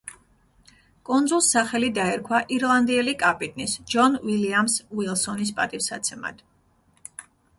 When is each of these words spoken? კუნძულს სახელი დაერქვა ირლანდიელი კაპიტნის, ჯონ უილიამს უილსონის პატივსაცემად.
კუნძულს 1.09 1.49
სახელი 1.55 1.89
დაერქვა 1.97 2.39
ირლანდიელი 2.55 3.13
კაპიტნის, 3.25 3.77
ჯონ 3.95 4.17
უილიამს 4.23 4.77
უილსონის 5.01 5.55
პატივსაცემად. 5.61 6.43